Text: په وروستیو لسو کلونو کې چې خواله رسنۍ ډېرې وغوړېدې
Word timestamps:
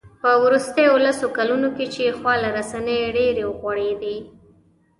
په 0.21 0.29
وروستیو 0.43 0.95
لسو 1.05 1.27
کلونو 1.37 1.67
کې 1.75 1.85
چې 1.93 2.15
خواله 2.17 2.49
رسنۍ 2.57 2.99
ډېرې 3.17 3.43
وغوړېدې 3.45 4.17